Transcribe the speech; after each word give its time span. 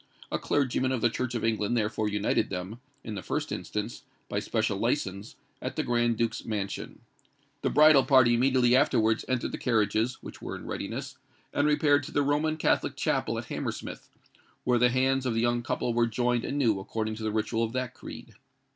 A 0.31 0.39
clergyman 0.39 0.91
of 0.91 1.01
the 1.01 1.11
Church 1.11 1.35
of 1.35 1.43
England 1.45 1.77
therefore 1.77 2.09
united 2.09 2.49
them, 2.49 2.79
in 3.03 3.13
the 3.13 3.21
first 3.21 3.51
instance, 3.51 4.01
by 4.29 4.39
special 4.39 4.79
licence, 4.79 5.35
at 5.61 5.75
the 5.75 5.83
Grand 5.83 6.17
Duke's 6.17 6.43
mansion. 6.43 7.01
The 7.61 7.69
bridal 7.69 8.03
party 8.03 8.33
immediately 8.33 8.75
afterwards 8.75 9.23
entered 9.27 9.51
the 9.51 9.59
carriages, 9.59 10.15
which 10.23 10.41
were 10.41 10.55
in 10.55 10.65
readiness, 10.65 11.19
and 11.53 11.67
repaired 11.67 12.01
to 12.05 12.11
the 12.11 12.23
Roman 12.23 12.57
Catholic 12.57 12.95
chapel 12.95 13.37
at 13.37 13.45
Hammersmith, 13.45 14.09
where 14.63 14.79
the 14.79 14.89
hands 14.89 15.27
of 15.27 15.35
the 15.35 15.41
young 15.41 15.61
couple 15.61 15.93
were 15.93 16.07
joined 16.07 16.45
anew 16.45 16.79
according 16.79 17.13
to 17.17 17.23
the 17.23 17.31
ritual 17.31 17.61
of 17.61 17.73
that 17.73 17.93
creed. 17.93 18.33